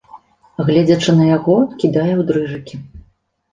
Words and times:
Гледзячы 0.69 1.11
на 1.19 1.27
яго, 1.37 1.55
кідае 1.85 2.09
ў 2.09 2.21
дрыжыкі. 2.33 2.83